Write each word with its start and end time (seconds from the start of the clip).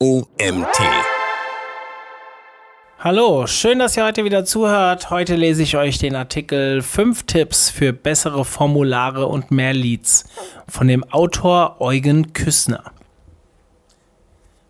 OMT. 0.00 0.78
Hallo, 3.00 3.48
schön, 3.48 3.80
dass 3.80 3.96
ihr 3.96 4.04
heute 4.04 4.22
wieder 4.22 4.44
zuhört. 4.44 5.10
Heute 5.10 5.34
lese 5.34 5.64
ich 5.64 5.76
euch 5.76 5.98
den 5.98 6.14
Artikel 6.14 6.82
5 6.82 7.24
Tipps 7.24 7.68
für 7.68 7.92
bessere 7.92 8.44
Formulare 8.44 9.26
und 9.26 9.50
mehr 9.50 9.74
Leads 9.74 10.26
von 10.68 10.86
dem 10.86 11.02
Autor 11.02 11.80
Eugen 11.80 12.32
Küssner. 12.32 12.92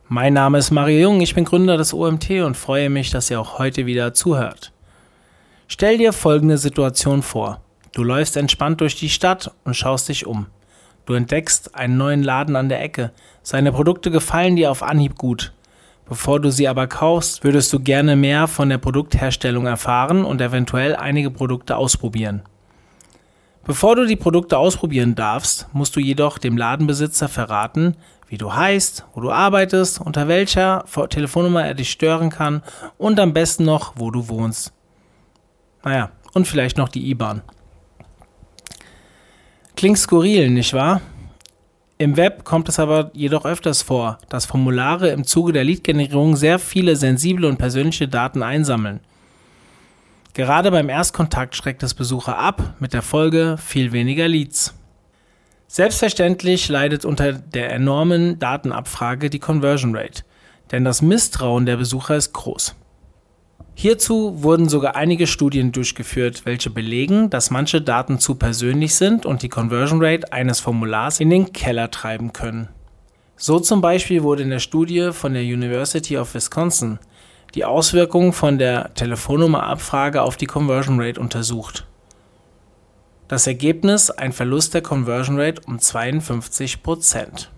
Mein 0.08 0.32
Name 0.32 0.56
ist 0.56 0.70
Mario 0.70 0.98
Jung, 0.98 1.20
ich 1.20 1.34
bin 1.34 1.44
Gründer 1.44 1.76
des 1.76 1.92
OMT 1.92 2.30
und 2.42 2.56
freue 2.56 2.88
mich, 2.88 3.10
dass 3.10 3.30
ihr 3.30 3.38
auch 3.38 3.58
heute 3.58 3.84
wieder 3.84 4.14
zuhört. 4.14 4.72
Stell 5.66 5.98
dir 5.98 6.14
folgende 6.14 6.56
Situation 6.56 7.20
vor. 7.20 7.60
Du 7.92 8.02
läufst 8.02 8.38
entspannt 8.38 8.80
durch 8.80 8.96
die 8.96 9.10
Stadt 9.10 9.50
und 9.64 9.74
schaust 9.74 10.08
dich 10.08 10.24
um. 10.24 10.46
Du 11.08 11.14
entdeckst 11.14 11.74
einen 11.74 11.96
neuen 11.96 12.22
Laden 12.22 12.54
an 12.54 12.68
der 12.68 12.82
Ecke. 12.82 13.12
Seine 13.42 13.72
Produkte 13.72 14.10
gefallen 14.10 14.56
dir 14.56 14.70
auf 14.70 14.82
Anhieb 14.82 15.16
gut. 15.16 15.54
Bevor 16.06 16.38
du 16.38 16.50
sie 16.50 16.68
aber 16.68 16.86
kaufst, 16.86 17.44
würdest 17.44 17.72
du 17.72 17.80
gerne 17.80 18.14
mehr 18.14 18.46
von 18.46 18.68
der 18.68 18.76
Produktherstellung 18.76 19.64
erfahren 19.64 20.22
und 20.22 20.42
eventuell 20.42 20.94
einige 20.94 21.30
Produkte 21.30 21.78
ausprobieren. 21.78 22.42
Bevor 23.64 23.96
du 23.96 24.04
die 24.04 24.16
Produkte 24.16 24.58
ausprobieren 24.58 25.14
darfst, 25.14 25.66
musst 25.72 25.96
du 25.96 26.00
jedoch 26.00 26.36
dem 26.36 26.58
Ladenbesitzer 26.58 27.30
verraten, 27.30 27.96
wie 28.26 28.36
du 28.36 28.52
heißt, 28.52 29.06
wo 29.14 29.22
du 29.22 29.30
arbeitest, 29.30 30.02
unter 30.02 30.28
welcher 30.28 30.84
Telefonnummer 31.08 31.64
er 31.64 31.72
dich 31.72 31.90
stören 31.90 32.28
kann 32.28 32.62
und 32.98 33.18
am 33.18 33.32
besten 33.32 33.64
noch, 33.64 33.94
wo 33.96 34.10
du 34.10 34.28
wohnst. 34.28 34.74
Naja, 35.82 36.10
und 36.34 36.46
vielleicht 36.46 36.76
noch 36.76 36.90
die 36.90 37.08
IBAN. 37.08 37.40
Klingt 39.78 39.96
skurril, 39.96 40.50
nicht 40.50 40.74
wahr? 40.74 41.00
Im 41.98 42.16
Web 42.16 42.42
kommt 42.42 42.68
es 42.68 42.80
aber 42.80 43.12
jedoch 43.14 43.44
öfters 43.44 43.80
vor, 43.80 44.18
dass 44.28 44.44
Formulare 44.44 45.10
im 45.10 45.22
Zuge 45.22 45.52
der 45.52 45.62
Lead-Generierung 45.62 46.34
sehr 46.34 46.58
viele 46.58 46.96
sensible 46.96 47.46
und 47.46 47.58
persönliche 47.58 48.08
Daten 48.08 48.42
einsammeln. 48.42 48.98
Gerade 50.34 50.72
beim 50.72 50.88
Erstkontakt 50.88 51.54
schreckt 51.54 51.84
es 51.84 51.94
Besucher 51.94 52.36
ab, 52.36 52.74
mit 52.80 52.92
der 52.92 53.02
Folge 53.02 53.56
viel 53.56 53.92
weniger 53.92 54.26
Leads. 54.26 54.74
Selbstverständlich 55.68 56.68
leidet 56.68 57.04
unter 57.04 57.34
der 57.34 57.70
enormen 57.70 58.40
Datenabfrage 58.40 59.30
die 59.30 59.38
Conversion 59.38 59.94
Rate, 59.94 60.24
denn 60.72 60.84
das 60.84 61.02
Misstrauen 61.02 61.66
der 61.66 61.76
Besucher 61.76 62.16
ist 62.16 62.32
groß. 62.32 62.74
Hierzu 63.80 64.42
wurden 64.42 64.68
sogar 64.68 64.96
einige 64.96 65.28
Studien 65.28 65.70
durchgeführt, 65.70 66.44
welche 66.44 66.68
belegen, 66.68 67.30
dass 67.30 67.52
manche 67.52 67.80
Daten 67.80 68.18
zu 68.18 68.34
persönlich 68.34 68.96
sind 68.96 69.24
und 69.24 69.42
die 69.42 69.48
Conversion 69.48 70.04
Rate 70.04 70.32
eines 70.32 70.58
Formulars 70.58 71.20
in 71.20 71.30
den 71.30 71.52
Keller 71.52 71.88
treiben 71.88 72.32
können. 72.32 72.70
So 73.36 73.60
zum 73.60 73.80
Beispiel 73.80 74.24
wurde 74.24 74.42
in 74.42 74.50
der 74.50 74.58
Studie 74.58 75.10
von 75.12 75.32
der 75.32 75.44
University 75.44 76.18
of 76.18 76.34
Wisconsin 76.34 76.98
die 77.54 77.64
Auswirkungen 77.64 78.32
von 78.32 78.58
der 78.58 78.94
Telefonnummernabfrage 78.94 80.22
auf 80.22 80.36
die 80.36 80.46
Conversion 80.46 81.00
Rate 81.00 81.20
untersucht. 81.20 81.86
Das 83.28 83.46
Ergebnis 83.46 84.10
ein 84.10 84.32
Verlust 84.32 84.74
der 84.74 84.82
Conversion 84.82 85.38
Rate 85.38 85.62
um 85.68 85.78
52 85.78 86.82
Prozent. 86.82 87.52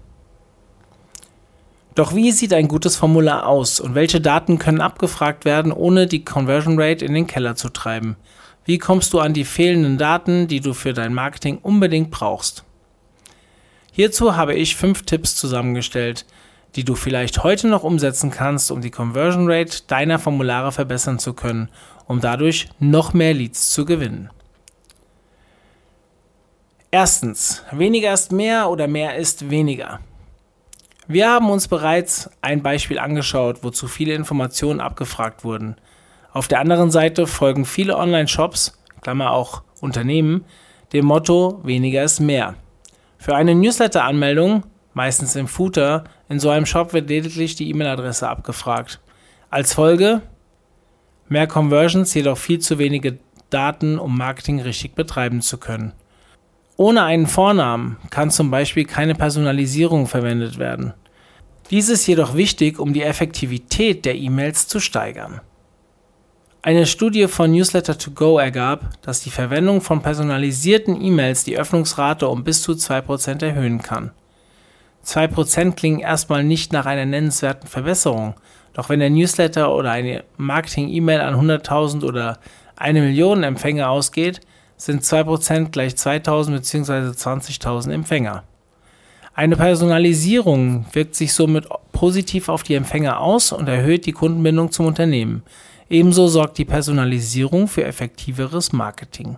Doch 1.94 2.14
wie 2.14 2.30
sieht 2.30 2.52
ein 2.52 2.68
gutes 2.68 2.96
Formular 2.96 3.46
aus 3.46 3.80
und 3.80 3.94
welche 3.94 4.20
Daten 4.20 4.58
können 4.58 4.80
abgefragt 4.80 5.44
werden, 5.44 5.72
ohne 5.72 6.06
die 6.06 6.24
Conversion 6.24 6.80
Rate 6.80 7.04
in 7.04 7.14
den 7.14 7.26
Keller 7.26 7.56
zu 7.56 7.68
treiben? 7.68 8.16
Wie 8.64 8.78
kommst 8.78 9.12
du 9.12 9.18
an 9.18 9.34
die 9.34 9.44
fehlenden 9.44 9.98
Daten, 9.98 10.46
die 10.46 10.60
du 10.60 10.72
für 10.72 10.92
dein 10.92 11.14
Marketing 11.14 11.58
unbedingt 11.58 12.10
brauchst? 12.10 12.64
Hierzu 13.92 14.36
habe 14.36 14.54
ich 14.54 14.76
fünf 14.76 15.02
Tipps 15.02 15.34
zusammengestellt, 15.34 16.24
die 16.76 16.84
du 16.84 16.94
vielleicht 16.94 17.42
heute 17.42 17.66
noch 17.66 17.82
umsetzen 17.82 18.30
kannst, 18.30 18.70
um 18.70 18.80
die 18.80 18.92
Conversion 18.92 19.50
Rate 19.50 19.82
deiner 19.88 20.20
Formulare 20.20 20.70
verbessern 20.70 21.18
zu 21.18 21.34
können, 21.34 21.68
um 22.06 22.20
dadurch 22.20 22.68
noch 22.78 23.12
mehr 23.12 23.34
Leads 23.34 23.70
zu 23.70 23.84
gewinnen. 23.84 24.30
Erstens, 26.92 27.64
weniger 27.72 28.12
ist 28.12 28.30
mehr 28.30 28.70
oder 28.70 28.86
mehr 28.86 29.16
ist 29.16 29.50
weniger. 29.50 30.00
Wir 31.12 31.28
haben 31.28 31.50
uns 31.50 31.66
bereits 31.66 32.30
ein 32.40 32.62
Beispiel 32.62 33.00
angeschaut, 33.00 33.64
wo 33.64 33.70
zu 33.70 33.88
viele 33.88 34.14
Informationen 34.14 34.78
abgefragt 34.78 35.42
wurden. 35.42 35.74
Auf 36.32 36.46
der 36.46 36.60
anderen 36.60 36.92
Seite 36.92 37.26
folgen 37.26 37.64
viele 37.64 37.96
Online-Shops, 37.96 38.80
Klammer 39.00 39.32
auch 39.32 39.64
Unternehmen, 39.80 40.44
dem 40.92 41.06
Motto 41.06 41.58
weniger 41.64 42.04
ist 42.04 42.20
mehr. 42.20 42.54
Für 43.18 43.34
eine 43.34 43.56
Newsletter-Anmeldung, 43.56 44.62
meistens 44.94 45.34
im 45.34 45.48
Footer, 45.48 46.04
in 46.28 46.38
so 46.38 46.48
einem 46.48 46.64
Shop 46.64 46.92
wird 46.92 47.08
lediglich 47.08 47.56
die 47.56 47.68
E-Mail-Adresse 47.70 48.28
abgefragt. 48.28 49.00
Als 49.50 49.74
Folge 49.74 50.22
mehr 51.28 51.48
Conversions, 51.48 52.14
jedoch 52.14 52.38
viel 52.38 52.60
zu 52.60 52.78
wenige 52.78 53.18
Daten, 53.50 53.98
um 53.98 54.16
Marketing 54.16 54.60
richtig 54.60 54.94
betreiben 54.94 55.42
zu 55.42 55.58
können. 55.58 55.92
Ohne 56.80 57.02
einen 57.02 57.26
Vornamen 57.26 57.98
kann 58.08 58.30
zum 58.30 58.50
Beispiel 58.50 58.86
keine 58.86 59.14
Personalisierung 59.14 60.06
verwendet 60.06 60.58
werden. 60.58 60.94
Dies 61.68 61.90
ist 61.90 62.06
jedoch 62.06 62.36
wichtig, 62.36 62.78
um 62.78 62.94
die 62.94 63.02
Effektivität 63.02 64.06
der 64.06 64.14
E-Mails 64.14 64.66
zu 64.66 64.80
steigern. 64.80 65.42
Eine 66.62 66.86
Studie 66.86 67.28
von 67.28 67.52
Newsletter 67.52 67.98
2 67.98 68.12
Go 68.12 68.38
ergab, 68.38 68.98
dass 69.02 69.20
die 69.20 69.28
Verwendung 69.28 69.82
von 69.82 70.00
personalisierten 70.00 70.98
E-Mails 71.04 71.44
die 71.44 71.58
Öffnungsrate 71.58 72.26
um 72.26 72.44
bis 72.44 72.62
zu 72.62 72.72
2% 72.72 73.44
erhöhen 73.44 73.82
kann. 73.82 74.12
2% 75.04 75.72
klingen 75.72 76.00
erstmal 76.00 76.44
nicht 76.44 76.72
nach 76.72 76.86
einer 76.86 77.04
nennenswerten 77.04 77.68
Verbesserung, 77.68 78.36
doch 78.72 78.88
wenn 78.88 79.00
der 79.00 79.10
Newsletter 79.10 79.74
oder 79.74 79.90
eine 79.90 80.24
Marketing-E-Mail 80.38 81.20
an 81.20 81.34
100.000 81.34 82.06
oder 82.06 82.38
eine 82.74 83.02
Million 83.02 83.42
Empfänger 83.42 83.90
ausgeht, 83.90 84.40
sind 84.80 85.02
2% 85.02 85.70
gleich 85.70 85.94
2000 85.94 86.56
bzw. 86.56 86.92
20.000 87.10 87.92
Empfänger. 87.92 88.44
Eine 89.34 89.56
Personalisierung 89.56 90.86
wirkt 90.92 91.14
sich 91.14 91.34
somit 91.34 91.68
positiv 91.92 92.48
auf 92.48 92.62
die 92.62 92.74
Empfänger 92.74 93.20
aus 93.20 93.52
und 93.52 93.68
erhöht 93.68 94.06
die 94.06 94.12
Kundenbindung 94.12 94.72
zum 94.72 94.86
Unternehmen. 94.86 95.42
Ebenso 95.90 96.28
sorgt 96.28 96.56
die 96.56 96.64
Personalisierung 96.64 97.68
für 97.68 97.84
effektiveres 97.84 98.72
Marketing. 98.72 99.36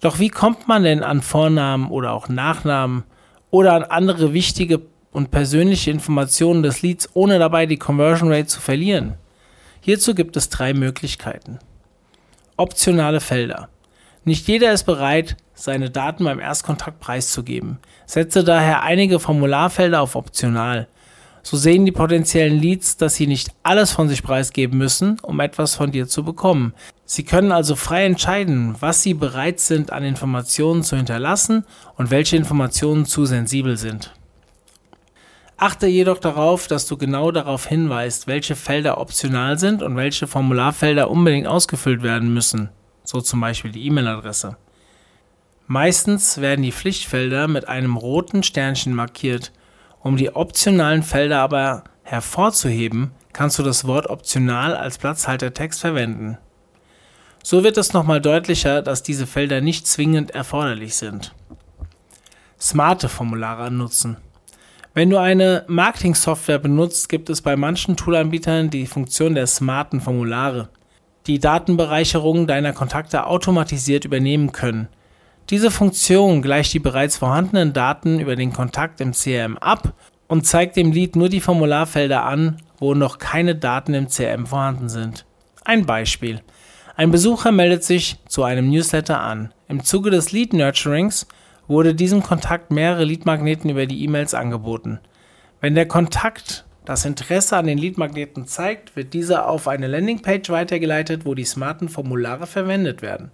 Doch 0.00 0.20
wie 0.20 0.28
kommt 0.28 0.68
man 0.68 0.84
denn 0.84 1.02
an 1.02 1.20
Vornamen 1.20 1.90
oder 1.90 2.12
auch 2.12 2.28
Nachnamen 2.28 3.02
oder 3.50 3.72
an 3.72 3.82
andere 3.82 4.32
wichtige 4.32 4.82
und 5.10 5.32
persönliche 5.32 5.90
Informationen 5.90 6.62
des 6.62 6.82
Leads, 6.82 7.08
ohne 7.14 7.40
dabei 7.40 7.66
die 7.66 7.78
Conversion 7.78 8.32
Rate 8.32 8.46
zu 8.46 8.60
verlieren? 8.60 9.14
Hierzu 9.80 10.14
gibt 10.14 10.36
es 10.36 10.48
drei 10.48 10.74
Möglichkeiten. 10.74 11.58
Optionale 12.56 13.20
Felder. 13.20 13.68
Nicht 14.28 14.46
jeder 14.46 14.74
ist 14.74 14.84
bereit, 14.84 15.38
seine 15.54 15.88
Daten 15.88 16.24
beim 16.24 16.38
Erstkontakt 16.38 17.00
preiszugeben. 17.00 17.78
Setze 18.04 18.44
daher 18.44 18.82
einige 18.82 19.20
Formularfelder 19.20 20.02
auf 20.02 20.16
optional. 20.16 20.86
So 21.42 21.56
sehen 21.56 21.86
die 21.86 21.92
potenziellen 21.92 22.60
Leads, 22.60 22.98
dass 22.98 23.14
sie 23.14 23.26
nicht 23.26 23.48
alles 23.62 23.90
von 23.90 24.06
sich 24.06 24.22
preisgeben 24.22 24.76
müssen, 24.76 25.18
um 25.22 25.40
etwas 25.40 25.76
von 25.76 25.92
dir 25.92 26.08
zu 26.08 26.24
bekommen. 26.24 26.74
Sie 27.06 27.24
können 27.24 27.52
also 27.52 27.74
frei 27.74 28.04
entscheiden, 28.04 28.74
was 28.80 29.02
sie 29.02 29.14
bereit 29.14 29.60
sind 29.60 29.92
an 29.92 30.04
Informationen 30.04 30.82
zu 30.82 30.98
hinterlassen 30.98 31.64
und 31.96 32.10
welche 32.10 32.36
Informationen 32.36 33.06
zu 33.06 33.24
sensibel 33.24 33.78
sind. 33.78 34.12
Achte 35.56 35.86
jedoch 35.86 36.18
darauf, 36.18 36.66
dass 36.66 36.86
du 36.86 36.98
genau 36.98 37.30
darauf 37.30 37.66
hinweist, 37.66 38.26
welche 38.26 38.56
Felder 38.56 39.00
optional 39.00 39.58
sind 39.58 39.82
und 39.82 39.96
welche 39.96 40.26
Formularfelder 40.26 41.10
unbedingt 41.10 41.46
ausgefüllt 41.46 42.02
werden 42.02 42.34
müssen 42.34 42.68
so 43.08 43.22
zum 43.22 43.40
Beispiel 43.40 43.72
die 43.72 43.86
E-Mail-Adresse. 43.86 44.58
Meistens 45.66 46.42
werden 46.42 46.62
die 46.62 46.72
Pflichtfelder 46.72 47.48
mit 47.48 47.66
einem 47.66 47.96
roten 47.96 48.42
Sternchen 48.42 48.92
markiert. 48.92 49.50
Um 50.00 50.18
die 50.18 50.36
optionalen 50.36 51.02
Felder 51.02 51.40
aber 51.40 51.84
hervorzuheben, 52.02 53.12
kannst 53.32 53.58
du 53.58 53.62
das 53.62 53.86
Wort 53.86 54.08
optional 54.08 54.76
als 54.76 54.98
Platzhaltertext 54.98 55.80
verwenden. 55.80 56.36
So 57.42 57.64
wird 57.64 57.78
es 57.78 57.94
nochmal 57.94 58.20
deutlicher, 58.20 58.82
dass 58.82 59.02
diese 59.02 59.26
Felder 59.26 59.62
nicht 59.62 59.86
zwingend 59.86 60.32
erforderlich 60.32 60.94
sind. 60.96 61.34
Smarte 62.60 63.08
Formulare 63.08 63.70
nutzen. 63.70 64.18
Wenn 64.92 65.08
du 65.08 65.16
eine 65.18 65.64
Marketing-Software 65.66 66.58
benutzt, 66.58 67.08
gibt 67.08 67.30
es 67.30 67.40
bei 67.40 67.56
manchen 67.56 67.96
Toolanbietern 67.96 68.68
die 68.68 68.86
Funktion 68.86 69.34
der 69.34 69.46
smarten 69.46 70.02
Formulare 70.02 70.68
die 71.28 71.38
Datenbereicherung 71.38 72.46
deiner 72.46 72.72
Kontakte 72.72 73.26
automatisiert 73.26 74.04
übernehmen 74.04 74.52
können. 74.52 74.88
Diese 75.50 75.70
Funktion 75.70 76.42
gleicht 76.42 76.72
die 76.74 76.78
bereits 76.78 77.16
vorhandenen 77.16 77.72
Daten 77.72 78.18
über 78.18 78.36
den 78.36 78.52
Kontakt 78.52 79.00
im 79.00 79.12
CRM 79.12 79.56
ab 79.58 79.94
und 80.26 80.46
zeigt 80.46 80.76
dem 80.76 80.92
Lead 80.92 81.16
nur 81.16 81.28
die 81.28 81.40
Formularfelder 81.40 82.24
an, 82.24 82.58
wo 82.78 82.94
noch 82.94 83.18
keine 83.18 83.54
Daten 83.54 83.94
im 83.94 84.08
CRM 84.08 84.46
vorhanden 84.46 84.88
sind. 84.88 85.24
Ein 85.64 85.86
Beispiel. 85.86 86.42
Ein 86.96 87.10
Besucher 87.10 87.52
meldet 87.52 87.84
sich 87.84 88.16
zu 88.26 88.42
einem 88.42 88.68
Newsletter 88.70 89.20
an. 89.20 89.52
Im 89.68 89.84
Zuge 89.84 90.10
des 90.10 90.32
Lead 90.32 90.52
Nurturings 90.52 91.26
wurde 91.66 91.94
diesem 91.94 92.22
Kontakt 92.22 92.70
mehrere 92.70 93.04
Leadmagneten 93.04 93.70
über 93.70 93.86
die 93.86 94.02
E-Mails 94.02 94.34
angeboten. 94.34 94.98
Wenn 95.60 95.74
der 95.74 95.86
Kontakt 95.86 96.64
das 96.88 97.04
Interesse 97.04 97.54
an 97.54 97.66
den 97.66 97.76
Leadmagneten 97.76 98.46
zeigt, 98.46 98.96
wird 98.96 99.12
dieser 99.12 99.46
auf 99.46 99.68
eine 99.68 99.88
Landingpage 99.88 100.48
weitergeleitet, 100.48 101.26
wo 101.26 101.34
die 101.34 101.44
smarten 101.44 101.90
Formulare 101.90 102.46
verwendet 102.46 103.02
werden. 103.02 103.30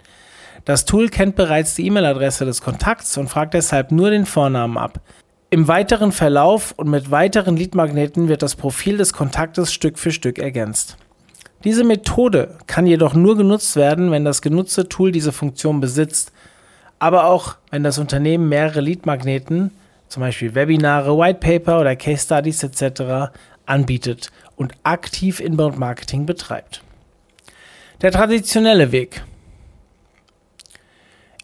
Das 0.64 0.86
Tool 0.86 1.08
kennt 1.08 1.36
bereits 1.36 1.76
die 1.76 1.86
E-Mail-Adresse 1.86 2.44
des 2.44 2.62
Kontakts 2.62 3.16
und 3.16 3.28
fragt 3.28 3.54
deshalb 3.54 3.92
nur 3.92 4.10
den 4.10 4.26
Vornamen 4.26 4.76
ab. 4.76 5.00
Im 5.50 5.68
weiteren 5.68 6.10
Verlauf 6.10 6.74
und 6.76 6.90
mit 6.90 7.12
weiteren 7.12 7.56
Leadmagneten 7.56 8.26
wird 8.26 8.42
das 8.42 8.56
Profil 8.56 8.96
des 8.96 9.12
Kontaktes 9.12 9.72
Stück 9.72 10.00
für 10.00 10.10
Stück 10.10 10.40
ergänzt. 10.40 10.96
Diese 11.62 11.84
Methode 11.84 12.56
kann 12.66 12.88
jedoch 12.88 13.14
nur 13.14 13.36
genutzt 13.36 13.76
werden, 13.76 14.10
wenn 14.10 14.24
das 14.24 14.42
genutzte 14.42 14.88
Tool 14.88 15.12
diese 15.12 15.30
Funktion 15.30 15.80
besitzt, 15.80 16.32
aber 16.98 17.26
auch 17.26 17.54
wenn 17.70 17.84
das 17.84 17.98
Unternehmen 17.98 18.48
mehrere 18.48 18.80
Leadmagneten, 18.80 19.70
zum 20.14 20.20
Beispiel 20.20 20.54
Webinare, 20.54 21.18
Whitepaper 21.18 21.80
oder 21.80 21.96
Case 21.96 22.24
Studies 22.24 22.62
etc. 22.62 23.32
anbietet 23.66 24.30
und 24.54 24.72
aktiv 24.84 25.40
Inbound 25.40 25.76
Marketing 25.76 26.24
betreibt. 26.24 26.82
Der 28.00 28.12
traditionelle 28.12 28.92
Weg. 28.92 29.24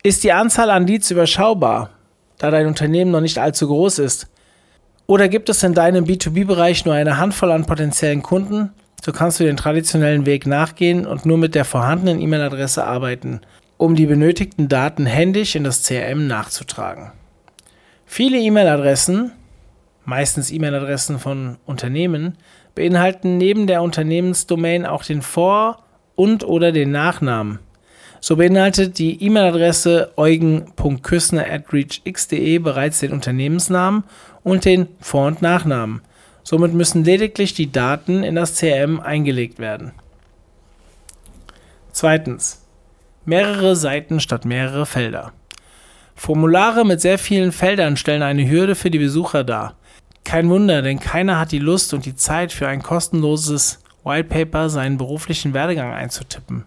Ist 0.04 0.22
die 0.22 0.32
Anzahl 0.32 0.70
an 0.70 0.86
Leads 0.86 1.10
überschaubar, 1.10 1.90
da 2.38 2.52
dein 2.52 2.68
Unternehmen 2.68 3.10
noch 3.10 3.20
nicht 3.20 3.38
allzu 3.38 3.66
groß 3.66 3.98
ist? 3.98 4.28
Oder 5.08 5.28
gibt 5.28 5.48
es 5.48 5.64
in 5.64 5.74
deinem 5.74 6.04
B2B-Bereich 6.04 6.84
nur 6.84 6.94
eine 6.94 7.16
Handvoll 7.16 7.50
an 7.50 7.66
potenziellen 7.66 8.22
Kunden? 8.22 8.70
So 9.04 9.10
kannst 9.10 9.40
du 9.40 9.44
den 9.44 9.56
traditionellen 9.56 10.26
Weg 10.26 10.46
nachgehen 10.46 11.06
und 11.06 11.26
nur 11.26 11.38
mit 11.38 11.56
der 11.56 11.64
vorhandenen 11.64 12.20
E-Mail-Adresse 12.20 12.84
arbeiten, 12.84 13.40
um 13.78 13.96
die 13.96 14.06
benötigten 14.06 14.68
Daten 14.68 15.06
händisch 15.06 15.56
in 15.56 15.64
das 15.64 15.82
CRM 15.82 16.28
nachzutragen. 16.28 17.10
Viele 18.12 18.38
E-Mail-Adressen, 18.38 19.30
meistens 20.04 20.50
E-Mail-Adressen 20.50 21.20
von 21.20 21.58
Unternehmen, 21.64 22.36
beinhalten 22.74 23.38
neben 23.38 23.68
der 23.68 23.82
Unternehmensdomain 23.82 24.84
auch 24.84 25.04
den 25.04 25.22
Vor- 25.22 25.84
und 26.16 26.42
oder 26.42 26.72
den 26.72 26.90
Nachnamen. 26.90 27.60
So 28.18 28.34
beinhaltet 28.34 28.98
die 28.98 29.22
E-Mail-Adresse 29.22 30.14
eugen.küssner.reachx.de 30.16 32.58
bereits 32.58 32.98
den 32.98 33.12
Unternehmensnamen 33.12 34.02
und 34.42 34.64
den 34.64 34.88
Vor- 34.98 35.28
und 35.28 35.40
Nachnamen. 35.40 36.00
Somit 36.42 36.74
müssen 36.74 37.04
lediglich 37.04 37.54
die 37.54 37.70
Daten 37.70 38.24
in 38.24 38.34
das 38.34 38.56
CRM 38.56 38.98
eingelegt 38.98 39.60
werden. 39.60 39.92
Zweitens. 41.92 42.66
Mehrere 43.24 43.76
Seiten 43.76 44.18
statt 44.18 44.44
mehrere 44.44 44.84
Felder. 44.84 45.32
Formulare 46.22 46.84
mit 46.84 47.00
sehr 47.00 47.18
vielen 47.18 47.50
Feldern 47.50 47.96
stellen 47.96 48.22
eine 48.22 48.46
Hürde 48.46 48.74
für 48.74 48.90
die 48.90 48.98
Besucher 48.98 49.42
dar. 49.42 49.76
Kein 50.22 50.50
Wunder, 50.50 50.82
denn 50.82 51.00
keiner 51.00 51.38
hat 51.38 51.50
die 51.50 51.58
Lust 51.58 51.94
und 51.94 52.04
die 52.04 52.14
Zeit 52.14 52.52
für 52.52 52.68
ein 52.68 52.82
kostenloses 52.82 53.82
Whitepaper 54.04 54.68
seinen 54.68 54.98
beruflichen 54.98 55.54
Werdegang 55.54 55.94
einzutippen. 55.94 56.66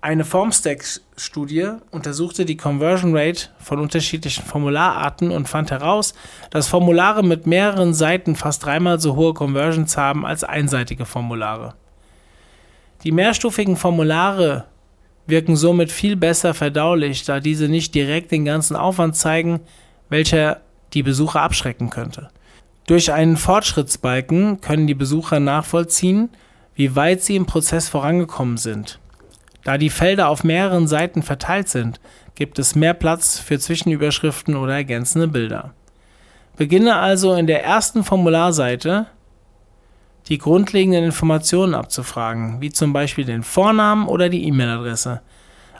Eine 0.00 0.24
Formstack-Studie 0.24 1.68
untersuchte 1.92 2.44
die 2.44 2.56
Conversion 2.56 3.16
Rate 3.16 3.50
von 3.60 3.78
unterschiedlichen 3.78 4.44
Formulararten 4.44 5.30
und 5.30 5.48
fand 5.48 5.70
heraus, 5.70 6.12
dass 6.50 6.66
Formulare 6.66 7.22
mit 7.22 7.46
mehreren 7.46 7.94
Seiten 7.94 8.34
fast 8.34 8.64
dreimal 8.64 8.98
so 8.98 9.14
hohe 9.14 9.34
Conversions 9.34 9.96
haben 9.96 10.26
als 10.26 10.42
einseitige 10.42 11.06
Formulare. 11.06 11.74
Die 13.04 13.12
mehrstufigen 13.12 13.76
Formulare 13.76 14.64
wirken 15.26 15.56
somit 15.56 15.90
viel 15.92 16.16
besser 16.16 16.54
verdaulich, 16.54 17.24
da 17.24 17.40
diese 17.40 17.68
nicht 17.68 17.94
direkt 17.94 18.32
den 18.32 18.44
ganzen 18.44 18.76
Aufwand 18.76 19.16
zeigen, 19.16 19.60
welcher 20.08 20.60
die 20.94 21.02
Besucher 21.02 21.40
abschrecken 21.40 21.90
könnte. 21.90 22.28
Durch 22.86 23.12
einen 23.12 23.36
Fortschrittsbalken 23.36 24.60
können 24.60 24.86
die 24.86 24.94
Besucher 24.94 25.40
nachvollziehen, 25.40 26.30
wie 26.74 26.96
weit 26.96 27.22
sie 27.22 27.36
im 27.36 27.46
Prozess 27.46 27.88
vorangekommen 27.88 28.56
sind. 28.56 28.98
Da 29.64 29.78
die 29.78 29.90
Felder 29.90 30.28
auf 30.28 30.42
mehreren 30.42 30.88
Seiten 30.88 31.22
verteilt 31.22 31.68
sind, 31.68 32.00
gibt 32.34 32.58
es 32.58 32.74
mehr 32.74 32.94
Platz 32.94 33.38
für 33.38 33.58
Zwischenüberschriften 33.58 34.56
oder 34.56 34.74
ergänzende 34.74 35.28
Bilder. 35.28 35.72
Beginne 36.56 36.96
also 36.96 37.34
in 37.34 37.46
der 37.46 37.64
ersten 37.64 38.04
Formularseite 38.04 39.06
die 40.28 40.38
grundlegenden 40.38 41.04
Informationen 41.04 41.74
abzufragen, 41.74 42.60
wie 42.60 42.70
zum 42.70 42.92
Beispiel 42.92 43.24
den 43.24 43.42
Vornamen 43.42 44.06
oder 44.06 44.28
die 44.28 44.44
E-Mail-Adresse. 44.46 45.20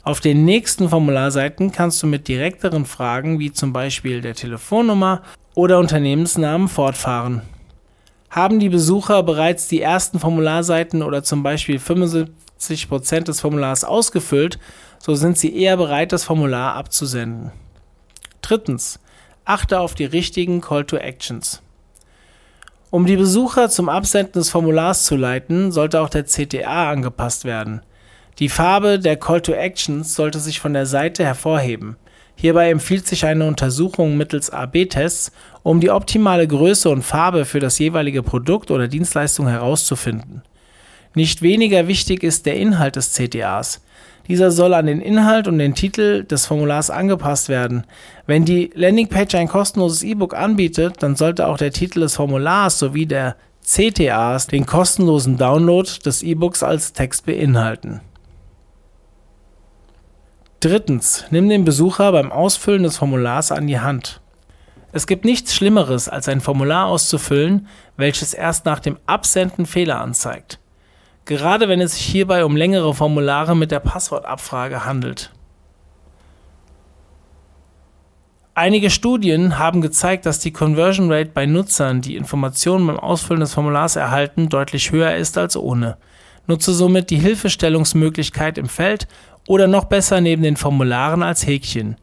Auf 0.04 0.20
den 0.20 0.44
nächsten 0.44 0.88
Formularseiten 0.88 1.70
kannst 1.70 2.02
du 2.02 2.08
mit 2.08 2.26
direkteren 2.26 2.86
Fragen 2.86 3.38
wie 3.38 3.52
zum 3.52 3.72
Beispiel 3.72 4.20
der 4.20 4.34
Telefonnummer 4.34 5.22
oder 5.54 5.78
Unternehmensnamen 5.78 6.68
fortfahren. 6.68 7.42
Haben 8.28 8.58
die 8.58 8.68
Besucher 8.68 9.22
bereits 9.22 9.68
die 9.68 9.80
ersten 9.80 10.18
Formularseiten 10.18 11.02
oder 11.02 11.22
zum 11.22 11.42
Beispiel 11.42 11.78
75 11.78 12.88
Prozent 12.88 13.28
des 13.28 13.40
Formulars 13.40 13.84
ausgefüllt, 13.84 14.58
so 14.98 15.14
sind 15.14 15.36
Sie 15.36 15.54
eher 15.54 15.76
bereit, 15.76 16.12
das 16.12 16.24
Formular 16.24 16.74
abzusenden. 16.74 17.52
Drittens. 18.40 18.98
Achte 19.44 19.80
auf 19.80 19.94
die 19.94 20.04
richtigen 20.04 20.60
Call 20.60 20.84
to 20.84 20.96
Actions. 20.96 21.62
Um 22.92 23.06
die 23.06 23.16
Besucher 23.16 23.70
zum 23.70 23.88
Absenden 23.88 24.34
des 24.34 24.50
Formulars 24.50 25.06
zu 25.06 25.16
leiten, 25.16 25.72
sollte 25.72 25.98
auch 25.98 26.10
der 26.10 26.26
CTA 26.26 26.90
angepasst 26.90 27.46
werden. 27.46 27.80
Die 28.38 28.50
Farbe 28.50 28.98
der 28.98 29.16
Call 29.16 29.40
to 29.40 29.52
Actions 29.52 30.14
sollte 30.14 30.38
sich 30.38 30.60
von 30.60 30.74
der 30.74 30.84
Seite 30.84 31.24
hervorheben. 31.24 31.96
Hierbei 32.36 32.68
empfiehlt 32.68 33.06
sich 33.06 33.24
eine 33.24 33.46
Untersuchung 33.46 34.18
mittels 34.18 34.50
AB-Tests, 34.50 35.32
um 35.62 35.80
die 35.80 35.88
optimale 35.88 36.46
Größe 36.46 36.90
und 36.90 37.02
Farbe 37.02 37.46
für 37.46 37.60
das 37.60 37.78
jeweilige 37.78 38.22
Produkt 38.22 38.70
oder 38.70 38.88
Dienstleistung 38.88 39.48
herauszufinden. 39.48 40.42
Nicht 41.14 41.40
weniger 41.40 41.88
wichtig 41.88 42.22
ist 42.22 42.44
der 42.44 42.56
Inhalt 42.56 42.96
des 42.96 43.14
CTAs. 43.14 43.80
Dieser 44.28 44.50
soll 44.50 44.74
an 44.74 44.86
den 44.86 45.00
Inhalt 45.00 45.48
und 45.48 45.58
den 45.58 45.74
Titel 45.74 46.24
des 46.24 46.46
Formulars 46.46 46.90
angepasst 46.90 47.48
werden. 47.48 47.84
Wenn 48.26 48.44
die 48.44 48.70
Landingpage 48.74 49.34
ein 49.34 49.48
kostenloses 49.48 50.02
E-Book 50.02 50.34
anbietet, 50.34 51.02
dann 51.02 51.16
sollte 51.16 51.48
auch 51.48 51.58
der 51.58 51.72
Titel 51.72 52.00
des 52.00 52.16
Formulars 52.16 52.78
sowie 52.78 53.06
der 53.06 53.36
CTAs 53.64 54.46
den 54.46 54.66
kostenlosen 54.66 55.38
Download 55.38 55.88
des 56.04 56.22
E-Books 56.22 56.62
als 56.62 56.92
Text 56.92 57.26
beinhalten. 57.26 58.00
Drittens, 60.60 61.24
nimm 61.30 61.48
den 61.48 61.64
Besucher 61.64 62.12
beim 62.12 62.30
Ausfüllen 62.30 62.84
des 62.84 62.96
Formulars 62.98 63.50
an 63.50 63.66
die 63.66 63.80
Hand. 63.80 64.20
Es 64.92 65.06
gibt 65.06 65.24
nichts 65.24 65.54
Schlimmeres, 65.54 66.08
als 66.08 66.28
ein 66.28 66.40
Formular 66.40 66.86
auszufüllen, 66.86 67.66
welches 67.96 68.34
erst 68.34 68.64
nach 68.66 68.78
dem 68.78 68.98
Absenden 69.06 69.66
Fehler 69.66 70.00
anzeigt 70.00 70.60
gerade 71.24 71.68
wenn 71.68 71.80
es 71.80 71.94
sich 71.94 72.04
hierbei 72.04 72.44
um 72.44 72.56
längere 72.56 72.94
Formulare 72.94 73.56
mit 73.56 73.70
der 73.70 73.80
Passwortabfrage 73.80 74.84
handelt. 74.84 75.32
Einige 78.54 78.90
Studien 78.90 79.58
haben 79.58 79.80
gezeigt, 79.80 80.26
dass 80.26 80.38
die 80.38 80.52
Conversion 80.52 81.10
Rate 81.10 81.30
bei 81.32 81.46
Nutzern, 81.46 82.02
die 82.02 82.16
Informationen 82.16 82.86
beim 82.86 82.98
Ausfüllen 82.98 83.40
des 83.40 83.54
Formulars 83.54 83.96
erhalten, 83.96 84.50
deutlich 84.50 84.92
höher 84.92 85.16
ist 85.16 85.38
als 85.38 85.56
ohne. 85.56 85.96
Nutze 86.46 86.74
somit 86.74 87.08
die 87.08 87.16
Hilfestellungsmöglichkeit 87.16 88.58
im 88.58 88.68
Feld 88.68 89.08
oder 89.48 89.68
noch 89.68 89.84
besser 89.84 90.20
neben 90.20 90.42
den 90.42 90.58
Formularen 90.58 91.22
als 91.22 91.46
Häkchen. 91.46 91.96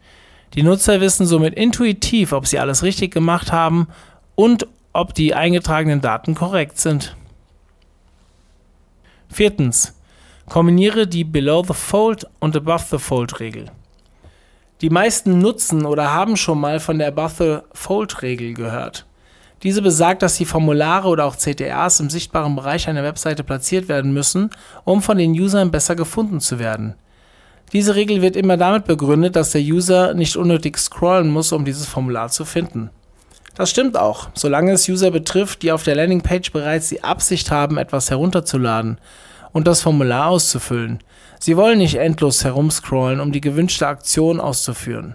Die 0.54 0.64
Nutzer 0.64 1.00
wissen 1.00 1.24
somit 1.24 1.54
intuitiv, 1.54 2.32
ob 2.32 2.48
sie 2.48 2.58
alles 2.58 2.82
richtig 2.82 3.12
gemacht 3.12 3.52
haben 3.52 3.86
und 4.34 4.66
ob 4.92 5.14
die 5.14 5.34
eingetragenen 5.34 6.00
Daten 6.00 6.34
korrekt 6.34 6.78
sind. 6.78 7.14
Viertens. 9.32 9.94
Kombiniere 10.48 11.06
die 11.06 11.22
Below 11.22 11.62
the 11.64 11.72
Fold 11.72 12.26
und 12.40 12.56
Above 12.56 12.84
the 12.90 12.98
Fold 12.98 13.38
Regel. 13.38 13.70
Die 14.80 14.90
meisten 14.90 15.38
nutzen 15.38 15.86
oder 15.86 16.12
haben 16.12 16.36
schon 16.36 16.60
mal 16.60 16.80
von 16.80 16.98
der 16.98 17.08
Above 17.08 17.34
the 17.38 17.58
Fold 17.72 18.22
Regel 18.22 18.54
gehört. 18.54 19.06
Diese 19.62 19.82
besagt, 19.82 20.22
dass 20.22 20.36
die 20.36 20.46
Formulare 20.46 21.06
oder 21.06 21.26
auch 21.26 21.36
CTRs 21.36 22.00
im 22.00 22.10
sichtbaren 22.10 22.56
Bereich 22.56 22.88
einer 22.88 23.04
Webseite 23.04 23.44
platziert 23.44 23.88
werden 23.88 24.12
müssen, 24.12 24.50
um 24.84 25.00
von 25.00 25.16
den 25.16 25.30
Usern 25.30 25.70
besser 25.70 25.94
gefunden 25.94 26.40
zu 26.40 26.58
werden. 26.58 26.94
Diese 27.72 27.94
Regel 27.94 28.22
wird 28.22 28.34
immer 28.34 28.56
damit 28.56 28.84
begründet, 28.84 29.36
dass 29.36 29.52
der 29.52 29.62
User 29.62 30.12
nicht 30.12 30.36
unnötig 30.36 30.76
scrollen 30.76 31.30
muss, 31.30 31.52
um 31.52 31.64
dieses 31.64 31.86
Formular 31.86 32.30
zu 32.30 32.44
finden. 32.44 32.90
Das 33.60 33.68
stimmt 33.68 33.98
auch, 33.98 34.30
solange 34.32 34.72
es 34.72 34.88
User 34.88 35.10
betrifft, 35.10 35.60
die 35.60 35.70
auf 35.70 35.82
der 35.82 35.94
Landingpage 35.94 36.50
bereits 36.50 36.88
die 36.88 37.04
Absicht 37.04 37.50
haben, 37.50 37.76
etwas 37.76 38.08
herunterzuladen 38.08 38.96
und 39.52 39.66
das 39.66 39.82
Formular 39.82 40.28
auszufüllen. 40.28 41.00
Sie 41.38 41.58
wollen 41.58 41.76
nicht 41.76 41.96
endlos 41.96 42.42
herumscrollen, 42.42 43.20
um 43.20 43.32
die 43.32 43.42
gewünschte 43.42 43.86
Aktion 43.86 44.40
auszuführen. 44.40 45.14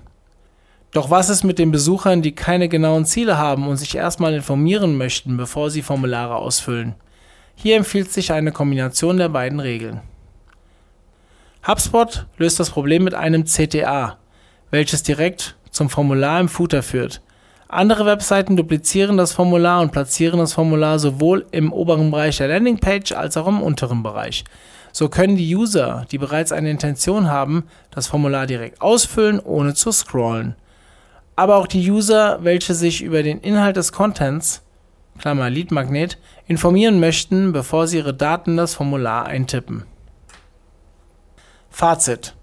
Doch 0.92 1.10
was 1.10 1.30
ist 1.30 1.44
mit 1.44 1.58
den 1.58 1.72
Besuchern, 1.72 2.22
die 2.22 2.36
keine 2.36 2.70
genauen 2.70 3.08
Ziele 3.08 3.40
haben 3.40 3.68
und 3.68 3.78
sich 3.78 3.96
erstmal 3.96 4.36
informieren 4.36 4.96
möchten, 4.96 5.38
bevor 5.38 5.72
sie 5.72 5.82
Formulare 5.82 6.36
ausfüllen? 6.36 6.94
Hier 7.56 7.76
empfiehlt 7.78 8.12
sich 8.12 8.32
eine 8.32 8.52
Kombination 8.52 9.18
der 9.18 9.30
beiden 9.30 9.60
Regeln. 9.60 10.02
HubSpot 11.68 12.28
löst 12.38 12.60
das 12.60 12.70
Problem 12.70 13.06
mit 13.06 13.16
einem 13.16 13.46
CTA, 13.46 14.20
welches 14.70 15.02
direkt 15.02 15.56
zum 15.72 15.90
Formular 15.90 16.40
im 16.40 16.48
Footer 16.48 16.84
führt. 16.84 17.24
Andere 17.68 18.06
Webseiten 18.06 18.56
duplizieren 18.56 19.18
das 19.18 19.34
Formular 19.34 19.82
und 19.82 19.92
platzieren 19.92 20.40
das 20.40 20.54
Formular 20.54 21.00
sowohl 21.00 21.46
im 21.52 21.74
oberen 21.74 22.12
Bereich 22.12 22.38
der 22.38 22.48
Landingpage 22.48 23.14
als 23.14 23.38
auch 23.38 23.48
im 23.48 23.62
unteren 23.62 24.04
Bereich. 24.04 24.44
So 24.92 25.10
können 25.10 25.36
die 25.36 25.56
User, 25.56 26.06
die 26.12 26.18
bereits 26.20 26.52
eine 26.52 26.70
Intention 26.70 27.28
haben, 27.28 27.66
das 27.92 28.08
Formular 28.08 28.46
direkt 28.46 28.82
ausfüllen, 28.82 29.40
ohne 29.40 29.74
zu 29.74 29.92
scrollen. 29.92 30.56
Aber 31.36 31.58
auch 31.58 31.68
die 31.68 31.90
User, 31.90 32.40
welche 32.44 32.74
sich 32.76 33.02
über 33.02 33.24
den 33.24 33.40
Inhalt 33.40 33.76
des 33.76 33.92
Contents, 33.92 34.62
Klammer 35.18 35.50
Lead 35.50 35.72
informieren 36.48 37.00
möchten, 37.00 37.52
bevor 37.52 37.88
sie 37.88 37.98
ihre 37.98 38.14
Daten 38.14 38.52
in 38.52 38.58
das 38.58 38.76
Formular 38.76 39.26
eintippen. 39.26 39.86
Fazit 41.70 42.36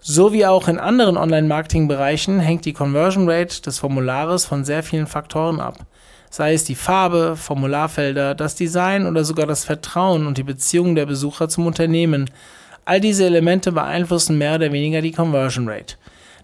so 0.00 0.32
wie 0.32 0.46
auch 0.46 0.68
in 0.68 0.78
anderen 0.78 1.16
Online-Marketing-Bereichen 1.16 2.40
hängt 2.40 2.64
die 2.64 2.72
Conversion 2.72 3.28
Rate 3.28 3.62
des 3.62 3.78
Formulares 3.80 4.44
von 4.44 4.64
sehr 4.64 4.82
vielen 4.82 5.06
Faktoren 5.06 5.60
ab. 5.60 5.78
Sei 6.30 6.54
es 6.54 6.64
die 6.64 6.74
Farbe, 6.74 7.36
Formularfelder, 7.36 8.34
das 8.34 8.54
Design 8.54 9.06
oder 9.06 9.24
sogar 9.24 9.46
das 9.46 9.64
Vertrauen 9.64 10.26
und 10.26 10.38
die 10.38 10.42
Beziehung 10.42 10.94
der 10.94 11.06
Besucher 11.06 11.48
zum 11.48 11.66
Unternehmen. 11.66 12.30
All 12.84 13.00
diese 13.00 13.24
Elemente 13.24 13.72
beeinflussen 13.72 14.38
mehr 14.38 14.54
oder 14.54 14.72
weniger 14.72 15.00
die 15.00 15.12
Conversion 15.12 15.68
Rate. 15.68 15.96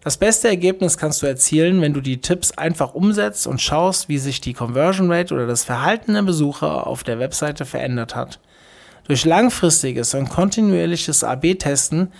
Das 0.02 0.18
beste 0.18 0.48
Ergebnis 0.48 0.98
kannst 0.98 1.22
du 1.22 1.26
erzielen, 1.26 1.80
wenn 1.80 1.94
du 1.94 2.02
die 2.02 2.20
Tipps 2.20 2.52
einfach 2.52 2.92
umsetzt 2.92 3.46
und 3.46 3.62
schaust, 3.62 4.10
wie 4.10 4.18
sich 4.18 4.42
die 4.42 4.52
Conversion 4.52 5.10
Rate 5.10 5.32
oder 5.32 5.46
das 5.46 5.64
Verhalten 5.64 6.12
der 6.12 6.22
Besucher 6.22 6.86
auf 6.86 7.04
der 7.04 7.18
Webseite 7.18 7.64
verändert 7.64 8.14
hat. 8.14 8.38
Durch 9.06 9.24
langfristiges 9.24 10.12
und 10.14 10.28
kontinuierliches 10.28 11.24
AB-Testen 11.24 12.12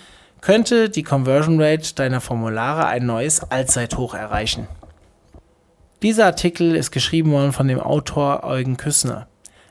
könnte 0.45 0.91
die 0.91 1.01
Conversion 1.01 1.59
Rate 1.59 1.95
deiner 1.95 2.21
Formulare 2.21 2.85
ein 2.85 3.07
neues 3.07 3.41
Allzeithoch 3.49 4.13
erreichen. 4.13 4.67
Dieser 6.03 6.27
Artikel 6.27 6.75
ist 6.75 6.91
geschrieben 6.91 7.31
worden 7.31 7.51
von 7.51 7.67
dem 7.67 7.79
Autor 7.79 8.43
Eugen 8.43 8.77
Küssner. 8.77 9.25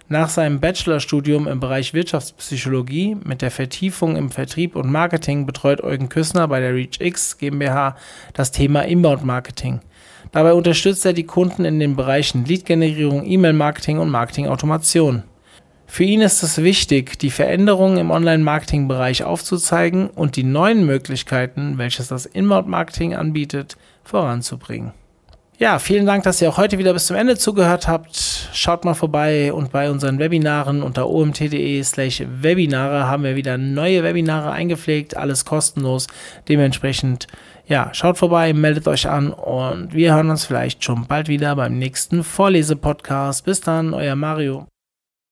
Nach 0.09 0.29
seinem 0.29 0.59
Bachelorstudium 0.59 1.47
im 1.47 1.61
Bereich 1.61 1.95
Wirtschaftspsychologie 1.95 3.17
mit 3.23 3.41
der 3.41 3.53
Vertiefung 3.53 4.17
im 4.17 4.33
Vertrieb 4.33 4.75
und 4.75 4.91
Marketing 4.91 5.47
betreut 5.47 5.81
Eugen 5.81 6.09
Küssner 6.09 6.49
bei 6.49 6.59
der 6.59 6.75
ReachX 6.75 7.39
GmbH 7.39 7.97
das 8.33 8.51
Thema 8.51 8.81
Inbound 8.81 9.25
Marketing. 9.25 9.81
Dabei 10.33 10.55
unterstützt 10.55 11.07
er 11.07 11.13
die 11.13 11.23
Kunden 11.23 11.65
in 11.65 11.79
den 11.79 11.95
Bereichen 11.95 12.47
Lead-Generierung, 12.47 13.25
E-Mail-Marketing 13.25 14.01
und 14.01 14.11
Marketing-Automation. 14.11 15.23
Für 15.95 16.03
ihn 16.03 16.23
ist 16.23 16.43
es 16.43 16.61
wichtig, 16.61 17.21
die 17.21 17.31
Veränderungen 17.31 17.99
im 17.99 18.11
Online-Marketing-Bereich 18.11 19.23
aufzuzeigen 19.23 20.11
und 20.11 20.35
die 20.35 20.43
neuen 20.43 20.85
Möglichkeiten, 20.87 21.79
welches 21.79 22.09
das 22.09 22.27
Inbound-Marketing 22.27 23.15
anbietet, 23.15 23.77
voranzubringen. 24.03 24.91
Ja, 25.57 25.79
vielen 25.79 26.05
Dank, 26.05 26.25
dass 26.25 26.43
ihr 26.43 26.49
auch 26.49 26.57
heute 26.57 26.79
wieder 26.79 26.95
bis 26.95 27.07
zum 27.07 27.15
Ende 27.15 27.39
zugehört 27.39 27.87
habt. 27.87 28.17
Schaut 28.53 28.85
mal 28.85 28.95
vorbei 28.95 29.53
und 29.53 29.71
bei 29.71 29.89
unseren 29.89 30.19
Webinaren 30.19 30.83
unter 30.83 31.09
omt.de 31.09 31.81
slash 31.85 32.25
Webinare 32.27 33.07
haben 33.07 33.23
wir 33.23 33.37
wieder 33.37 33.57
neue 33.57 34.03
Webinare 34.03 34.51
eingepflegt, 34.51 35.17
alles 35.17 35.45
kostenlos. 35.45 36.09
Dementsprechend, 36.49 37.29
ja, 37.69 37.91
schaut 37.93 38.19
vorbei, 38.19 38.53
meldet 38.53 38.89
euch 38.89 39.09
an 39.09 39.33
und 39.33 39.95
wir 39.95 40.13
hören 40.13 40.31
uns 40.31 40.45
vielleicht 40.45 40.83
schon 40.83 41.07
bald 41.07 41.29
wieder 41.29 41.55
beim 41.55 41.79
nächsten 41.79 42.25
Vorlesepodcast. 42.25 43.45
Bis 43.45 43.61
dann, 43.61 43.95
euer 43.95 44.17
Mario. 44.17 44.67